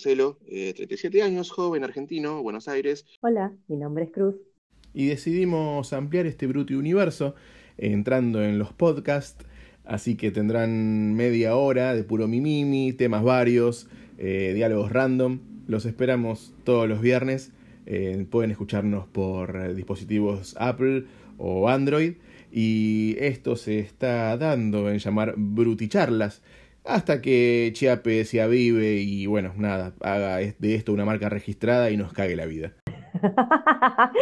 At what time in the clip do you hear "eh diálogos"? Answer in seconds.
14.16-14.90